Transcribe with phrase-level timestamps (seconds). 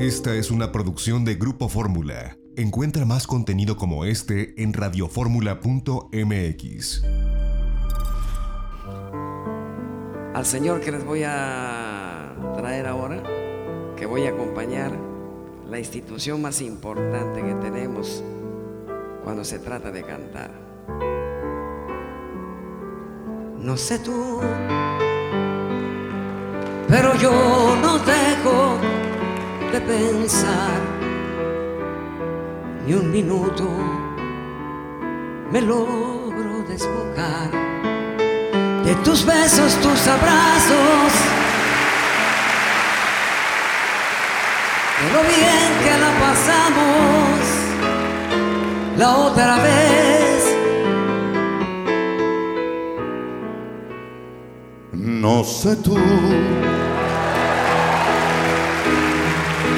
[0.00, 2.38] Esta es una producción de Grupo Fórmula.
[2.56, 7.04] Encuentra más contenido como este en radioformula.mx.
[10.32, 13.22] Al Señor que les voy a traer ahora,
[13.94, 14.98] que voy a acompañar
[15.68, 18.24] la institución más importante que tenemos
[19.22, 20.50] cuando se trata de cantar.
[23.58, 24.40] No sé tú,
[26.88, 28.29] pero yo no dejo
[29.80, 30.80] de pensar
[32.86, 33.68] ni un minuto
[35.50, 37.50] me logro desbocar
[38.84, 41.12] de tus besos, tus abrazos,
[45.00, 47.40] de lo bien que la pasamos
[48.96, 50.56] la otra vez.
[54.92, 55.96] No sé tú,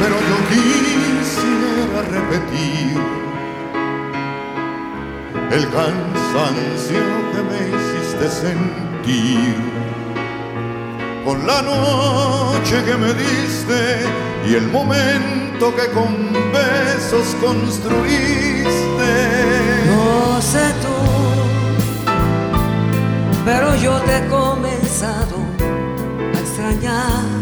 [0.00, 2.96] pero yo quisiera repetir
[5.50, 9.54] el cansancio que me hiciste sentir
[11.24, 14.00] con la noche que me diste
[14.48, 18.66] y el momento que con besos construiste.
[19.86, 22.12] No sé tú,
[23.44, 25.36] pero yo te he comenzado
[26.34, 27.35] a extrañar.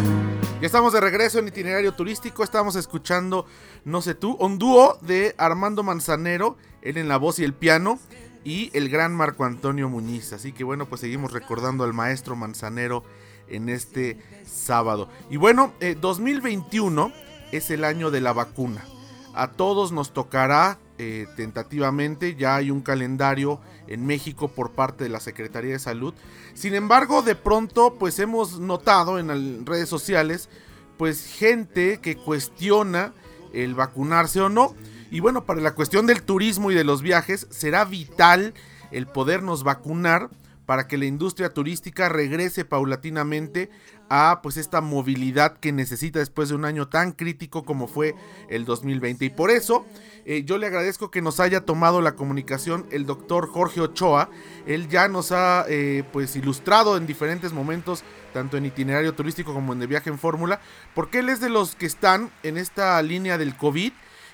[0.65, 2.43] Estamos de regreso en itinerario turístico.
[2.43, 3.45] Estamos escuchando,
[3.85, 7.99] no sé tú, un dúo de Armando Manzanero, él en la voz y el piano,
[8.45, 10.33] y el gran Marco Antonio Muñiz.
[10.33, 13.05] Así que bueno, pues seguimos recordando al maestro Manzanero
[13.47, 15.11] en este sábado.
[15.29, 17.13] Y bueno, 2021 eh,
[17.53, 18.87] es el año de la vacuna.
[19.35, 25.11] A todos nos tocará eh, tentativamente, ya hay un calendario en México por parte de
[25.11, 26.15] la Secretaría de Salud.
[26.55, 30.49] Sin embargo, de pronto, pues hemos notado en redes sociales,
[30.97, 33.13] pues gente que cuestiona
[33.53, 34.75] el vacunarse o no.
[35.11, 38.55] Y bueno, para la cuestión del turismo y de los viajes, será vital
[38.91, 40.31] el podernos vacunar
[40.67, 43.71] para que la industria turística regrese paulatinamente
[44.09, 48.15] a pues esta movilidad que necesita después de un año tan crítico como fue
[48.49, 49.87] el 2020 y por eso
[50.27, 54.31] eh, yo le agradezco que nos haya tomado la comunicación el doctor Jorge Ochoa.
[54.67, 59.73] Él ya nos ha eh, pues ilustrado en diferentes momentos tanto en itinerario turístico como
[59.73, 60.61] en el viaje en fórmula
[60.95, 63.93] porque él es de los que están en esta línea del COVID.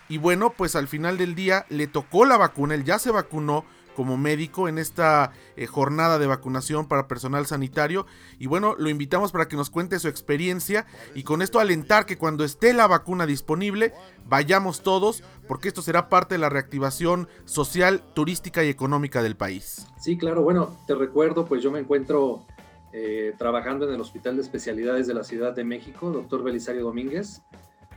[0.09, 3.65] Y bueno pues al final del día le tocó la vacuna él ya se vacunó
[3.95, 8.06] como médico en esta eh, jornada de vacunación para personal sanitario.
[8.39, 12.19] Y bueno, lo invitamos para que nos cuente su experiencia y con esto alentar que
[12.19, 13.93] cuando esté la vacuna disponible,
[14.27, 19.87] vayamos todos, porque esto será parte de la reactivación social, turística y económica del país.
[19.99, 22.47] Sí, claro, bueno, te recuerdo, pues yo me encuentro
[22.93, 27.43] eh, trabajando en el Hospital de Especialidades de la Ciudad de México, doctor Belisario Domínguez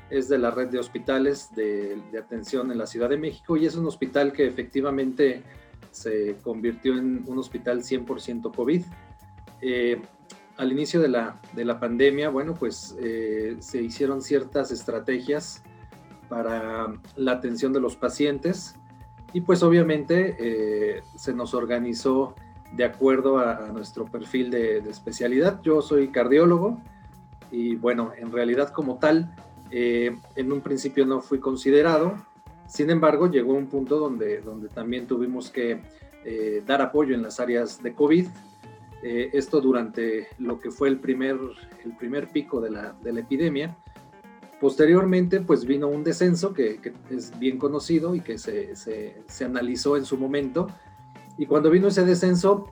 [0.09, 3.65] es de la red de hospitales de, de, atención en la Ciudad de México y
[3.65, 5.41] es un hospital que efectivamente
[5.93, 8.83] se convirtió en un hospital 100% COVID.
[9.61, 10.01] Eh,
[10.57, 15.63] al inicio de la, de la, pandemia, bueno, pues eh, se hicieron ciertas estrategias
[16.29, 18.75] para la atención de los pacientes
[19.33, 22.35] y pues obviamente eh, se nos organizó
[22.75, 25.61] de acuerdo a, nuestro perfil de, de, especialidad.
[25.61, 26.81] Yo soy cardiólogo
[27.51, 29.35] y bueno, en realidad como tal,
[29.71, 32.15] en un principio no fui considerado,
[32.73, 35.79] sin embargo, llegó un punto donde, donde también tuvimos que
[36.25, 38.25] eh, dar apoyo en las áreas de COVID.
[39.03, 41.37] Eh, esto durante lo que fue el primer,
[41.85, 43.77] el primer pico de la, de epidemia.
[44.59, 46.79] Posteriormente, pues vino un descenso que,
[47.11, 50.65] es bien conocido y que se, se, se, analizó en su momento.
[51.37, 52.71] Y cuando vino ese descenso,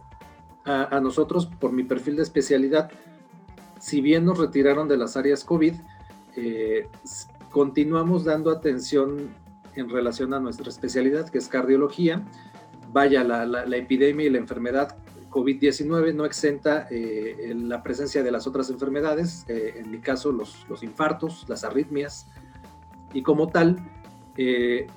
[0.66, 2.90] a, a, nosotros, por mi perfil de especialidad,
[3.80, 5.76] si bien nos retiraron de las áreas COVID,
[6.38, 6.88] eh,
[7.52, 9.40] continuamos dando atención
[9.76, 12.24] en relación a nuestra especialidad, que es cardiología.
[12.92, 14.98] Vaya, la, la, epidemia y la enfermedad
[15.30, 20.66] COVID-19 no exenta eh, la presencia de las otras enfermedades, eh, en mi caso los,
[20.68, 22.28] los, infartos, las arritmias,
[23.14, 23.80] y como tal,
[24.36, 24.88] eh,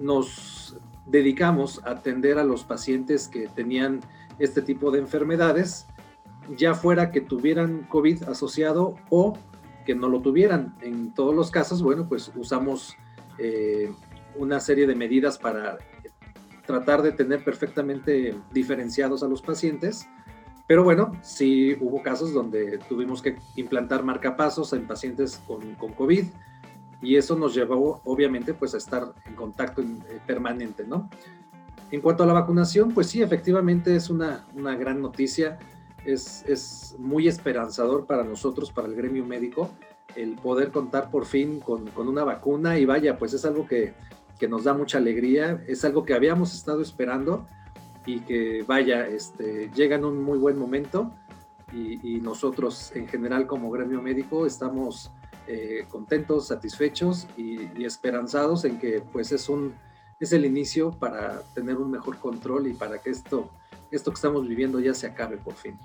[0.00, 4.00] nos dedicamos a atender a los pacientes que tenían
[4.38, 5.86] este tipo de enfermedades,
[6.56, 9.36] ya fuera que tuvieran COVID asociado o
[9.84, 10.74] que no lo tuvieran.
[10.80, 12.96] En todos los casos, bueno, pues usamos
[13.38, 13.92] eh,
[14.38, 15.78] una serie de medidas para
[16.66, 20.08] tratar de tener perfectamente diferenciados a los pacientes.
[20.66, 26.26] Pero bueno, sí hubo casos donde tuvimos que implantar marcapasos en pacientes con, con COVID
[27.00, 31.08] y eso nos llevó obviamente pues a estar en contacto eh, permanente, ¿no?
[31.90, 35.58] En cuanto a la vacunación, pues sí, efectivamente es una, una gran noticia,
[36.04, 39.70] es, es, muy esperanzador para nosotros, para el gremio médico,
[40.14, 43.94] el poder contar por fin con, una vacuna y vaya, pues es algo que,
[44.46, 47.46] nos da mucha alegría, es algo que habíamos estado esperando
[48.06, 51.12] y que vaya, este, llega en un muy buen momento
[51.72, 55.10] y, nosotros en general como gremio médico estamos
[55.46, 59.74] eh, contentos, satisfechos y, esperanzados en que pues es un
[60.20, 63.50] es el inicio para tener un mejor control y para que esto,
[63.90, 65.78] esto que estamos viviendo ya se acabe por fin.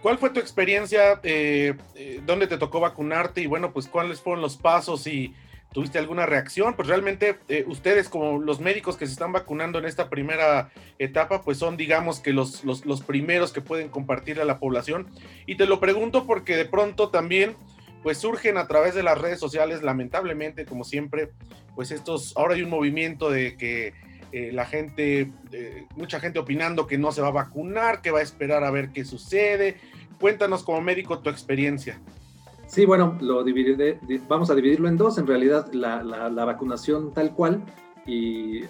[0.00, 1.20] ¿Cuál fue tu experiencia?
[1.22, 3.40] Eh, eh, ¿Dónde te tocó vacunarte?
[3.42, 5.34] Y bueno, pues cuáles fueron los pasos y
[5.72, 6.74] tuviste alguna reacción.
[6.74, 11.42] Pues realmente eh, ustedes como los médicos que se están vacunando en esta primera etapa,
[11.42, 15.08] pues son digamos que los, los, primeros que pueden compartir a la población.
[15.46, 17.56] Y te lo pregunto porque de pronto también
[18.02, 21.30] pues surgen a través de las redes sociales, lamentablemente, como siempre,
[21.74, 23.94] pues estos, ahora hay un movimiento de que
[24.52, 25.32] la gente,
[25.96, 28.90] mucha gente opinando que no se va a vacunar, que va a esperar a ver
[28.90, 29.76] qué sucede.
[30.20, 31.98] Cuéntanos como médico tu experiencia.
[32.66, 37.62] Sí, bueno, lo dividiré, vamos a dividirlo en dos, en realidad la, vacunación tal cual
[38.04, 38.68] y eh,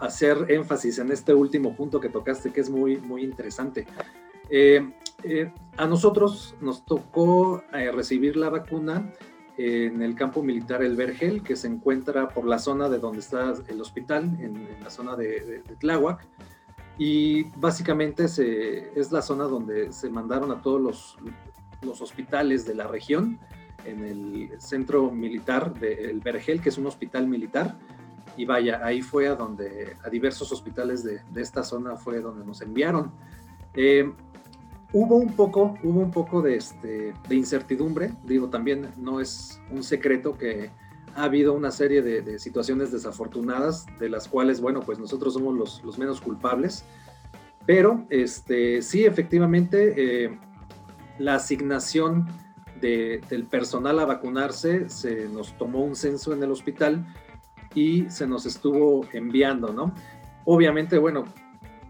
[0.00, 3.86] hacer énfasis en este último punto que tocaste que es muy, muy interesante.
[4.48, 4.90] Eh,
[5.22, 9.12] eh, a nosotros nos tocó recibir la vacuna
[9.56, 13.54] en el campo militar El Vergel, que se encuentra por la zona de donde está
[13.68, 16.26] el hospital, en, la zona de, de, Tláhuac.
[16.98, 21.18] Y básicamente es la zona donde se mandaron a todos los,
[21.84, 23.38] los hospitales de la región,
[23.84, 27.76] en el centro militar de El Vergel, que es un hospital militar.
[28.36, 32.44] Y vaya, ahí fue a donde, a diversos hospitales de, de esta zona fue donde
[32.44, 33.12] nos enviaron.
[33.74, 34.10] Eh,
[34.92, 39.82] hubo un poco, hubo un poco de, este, de incertidumbre, digo, también no es un
[39.82, 40.70] secreto que
[41.16, 45.84] ha habido una serie de, situaciones desafortunadas, de las cuales, bueno, pues nosotros somos los,
[45.84, 46.84] los menos culpables,
[47.66, 50.38] pero este, sí, efectivamente, eh,
[51.18, 52.26] la asignación
[52.80, 57.06] del personal a vacunarse, se nos tomó un censo en el hospital
[57.74, 59.94] y se nos estuvo enviando, ¿no?
[60.44, 61.24] Obviamente, bueno,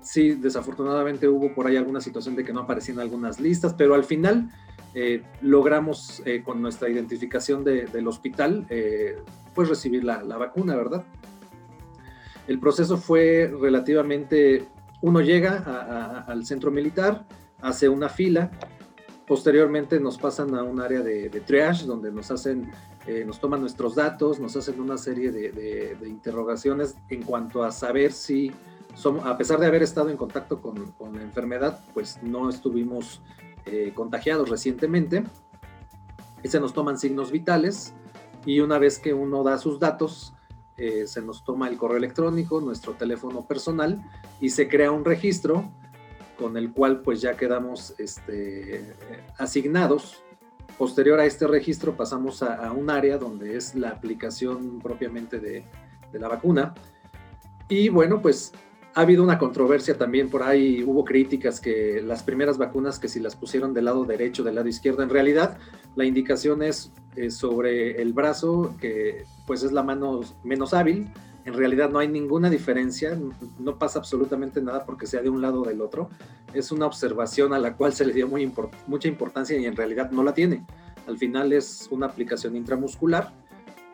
[0.00, 4.04] sí, desafortunadamente hubo por ahí alguna situación de que no aparecían algunas listas, pero al
[4.04, 4.50] final
[4.94, 9.16] eh, logramos eh, con nuestra identificación del hospital, eh,
[9.54, 11.04] pues recibir la, vacuna, ¿verdad?
[12.46, 14.68] El proceso fue relativamente,
[15.00, 17.24] uno llega al centro militar,
[17.60, 18.50] hace una fila,
[19.26, 22.70] posteriormente nos pasan a un área de, triage donde nos hacen,
[23.26, 28.52] nos toman nuestros datos, nos hacen una serie de, interrogaciones en cuanto a saber si
[28.94, 33.20] somos, a pesar de haber estado en contacto con, la enfermedad, pues no estuvimos
[33.66, 35.24] eh, contagiados recientemente.
[36.44, 37.94] Se nos toman signos vitales
[38.44, 40.34] y una vez que uno da sus datos,
[40.76, 44.02] eh, se nos toma el correo electrónico, nuestro teléfono personal
[44.40, 45.70] y se crea un registro
[46.36, 48.94] con el cual pues ya quedamos este,
[49.38, 50.22] asignados.
[50.78, 55.64] Posterior a este registro pasamos a, un área donde es la aplicación propiamente de,
[56.12, 56.74] la vacuna.
[57.68, 58.52] Y bueno, pues
[58.94, 63.18] ha habido una controversia también por ahí, hubo críticas que las primeras vacunas que si
[63.18, 65.58] las pusieron del lado derecho, del lado izquierdo, en realidad
[65.96, 71.08] la indicación es eh, sobre el brazo, que pues es la mano menos hábil,
[71.44, 73.18] en realidad no hay ninguna diferencia,
[73.58, 76.08] no pasa absolutamente nada porque sea de un lado o del otro,
[76.54, 78.50] es una observación a la cual se le dio muy
[78.86, 80.64] mucha importancia y en realidad no la tiene.
[81.06, 83.32] Al final es una aplicación intramuscular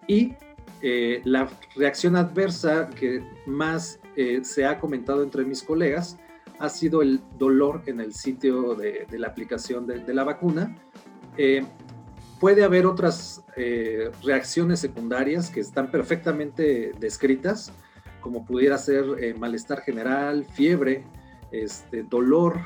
[0.07, 0.35] y
[0.83, 6.19] eh, la reacción adversa que más eh, se ha comentado entre mis colegas
[6.59, 10.77] ha sido el dolor en el sitio de, la aplicación de, la vacuna.
[11.37, 11.65] Eh,
[12.41, 17.73] puede haber otras eh, reacciones secundarias que están perfectamente descritas,
[18.21, 21.05] como pudiera ser malestar general, fiebre,
[21.53, 22.61] este, dolor.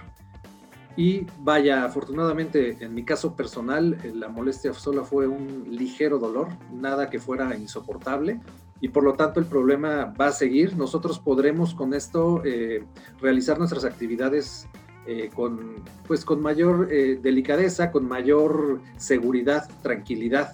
[0.97, 7.11] Y vaya, afortunadamente en mi caso personal, la molestia sola fue un ligero dolor, nada
[7.11, 8.40] que fuera insoportable
[8.85, 10.76] y por lo tanto el problema va a seguir.
[10.76, 12.85] Nosotros podremos con esto eh,
[13.19, 14.69] realizar nuestras actividades
[15.06, 20.52] eh, con, pues, con mayor eh, delicadeza, con mayor seguridad, tranquilidad,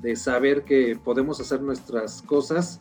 [0.00, 2.80] de saber que podemos hacer nuestras cosas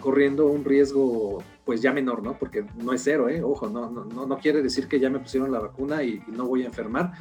[0.00, 2.38] corriendo un riesgo pues ya menor, ¿no?
[2.38, 3.42] Porque no es cero, ¿eh?
[3.42, 6.62] Ojo, no, no, no quiere decir que ya me pusieron la vacuna y, no voy
[6.62, 7.12] a enfermar.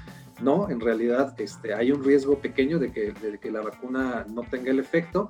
[0.42, 4.44] No, en realidad este, hay un riesgo pequeño de que, de que la vacuna no
[4.44, 5.28] tenga el efecto,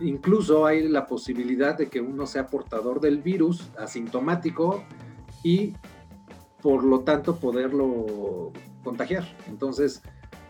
[0.00, 4.84] Incluso hay la posibilidad de que uno sea portador del virus asintomático
[5.42, 5.74] y
[6.62, 9.24] por lo tanto poderlo contagiar.
[9.48, 10.02] Entonces,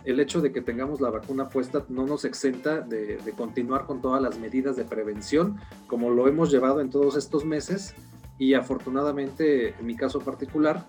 [0.05, 4.23] el hecho de que tengamos la vacuna puesta no nos exenta de, continuar con todas
[4.23, 7.95] las medidas de prevención como lo hemos llevado en todos estos meses
[8.39, 10.87] y afortunadamente en mi caso particular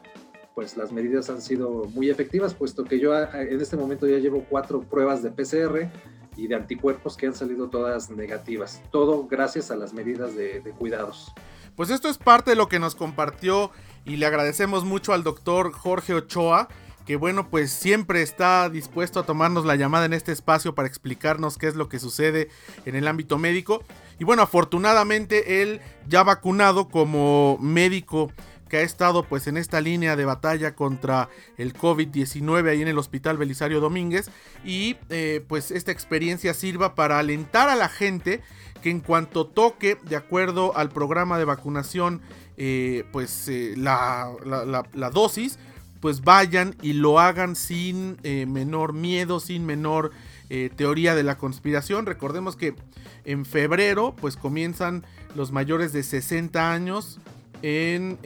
[0.56, 4.46] pues las medidas han sido muy efectivas puesto que yo en este momento ya llevo
[4.50, 5.90] cuatro pruebas de PCR
[6.38, 8.82] y de anticuerpos que han salido todas negativas.
[8.92, 11.34] Todo gracias a las medidas de, de cuidados.
[11.76, 13.72] Pues esto es parte de lo que nos compartió
[14.06, 16.68] y le agradecemos mucho al doctor Jorge Ochoa
[17.10, 21.58] que bueno, pues siempre está dispuesto a tomarnos la llamada en este espacio para explicarnos
[21.58, 22.50] qué es lo que sucede
[22.86, 23.84] en el ámbito médico.
[24.20, 28.32] Y bueno, afortunadamente él ya vacunado como médico
[28.70, 33.00] que ha estado pues en esta línea de batalla contra el COVID-19 ahí en el
[33.00, 34.30] Hospital Belisario Domínguez
[34.64, 38.42] y eh, pues esta experiencia sirva para alentar a la gente
[38.82, 42.22] que en cuanto toque de acuerdo al programa de vacunación
[42.62, 44.34] eh, pues eh, la,
[44.94, 45.60] la dosis
[46.02, 50.12] pues vayan y lo hagan sin eh, menor miedo, sin menor
[50.76, 52.08] teoría de la conspiración.
[52.08, 52.74] Recordemos que
[53.24, 55.06] en febrero pues comienzan
[55.36, 57.20] los mayores de 60 años.
[57.62, 58.18] En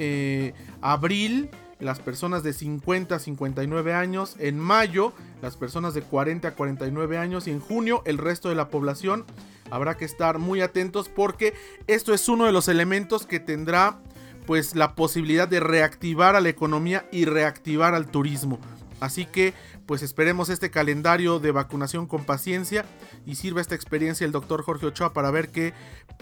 [0.81, 1.49] abril
[1.83, 4.35] las personas de 50 a 59 años.
[4.39, 7.47] En mayo las personas de 40 a 49 años.
[7.47, 9.25] Y en junio el resto de la población.
[9.69, 11.53] Habrá que estar muy atentos porque
[11.87, 13.99] esto es uno de los elementos que tendrá
[14.45, 18.59] pues la posibilidad de reactivar a la economía y reactivar al turismo.
[18.99, 19.53] Así que
[19.85, 22.85] pues esperemos este calendario de vacunación con paciencia
[23.25, 25.73] y sirva esta experiencia el doctor Jorge Ochoa para ver que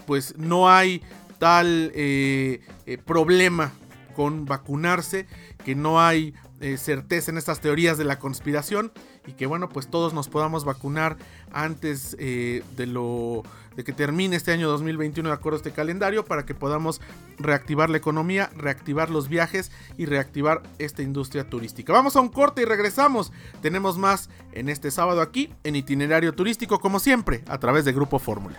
[0.06, 1.02] pues no hay
[1.38, 3.72] tal eh, eh, problema
[4.12, 5.26] con vacunarse,
[5.64, 8.92] que no hay eh, certeza en estas teorías de la conspiración
[9.26, 11.16] y que bueno pues todos nos podamos vacunar
[11.52, 13.42] antes de lo
[13.76, 17.00] de que termine este año 2021 de acuerdo a este calendario para que podamos
[17.38, 21.92] reactivar la economía, reactivar los viajes y reactivar esta industria turística.
[21.92, 23.32] Vamos a un corte y regresamos.
[23.60, 28.18] Tenemos más en este sábado aquí en itinerario turístico como siempre a través de Grupo
[28.18, 28.58] Fórmula.